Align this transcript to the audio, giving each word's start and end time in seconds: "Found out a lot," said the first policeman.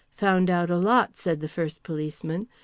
"Found 0.15 0.49
out 0.49 0.71
a 0.71 0.77
lot," 0.79 1.15
said 1.15 1.41
the 1.41 1.47
first 1.47 1.83
policeman. 1.83 2.47